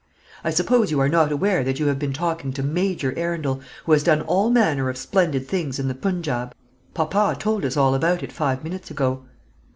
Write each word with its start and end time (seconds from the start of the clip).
"I 0.43 0.49
suppose 0.49 0.89
you 0.89 0.99
are 0.99 1.07
not 1.07 1.31
aware 1.31 1.63
that 1.63 1.77
you 1.79 1.85
have 1.85 1.99
been 1.99 2.11
talking 2.11 2.51
to 2.53 2.63
Major 2.63 3.13
Arundel, 3.15 3.61
who 3.85 3.91
has 3.91 4.01
done 4.01 4.23
all 4.23 4.49
manner 4.49 4.89
of 4.89 4.97
splendid 4.97 5.47
things 5.47 5.77
in 5.77 5.87
the 5.89 5.93
Punjaub? 5.93 6.53
Papa 6.95 7.35
told 7.37 7.63
us 7.63 7.77
all 7.77 7.93
about 7.93 8.23
it 8.23 8.31
five 8.31 8.63
minutes 8.63 8.89
ago." 8.89 9.25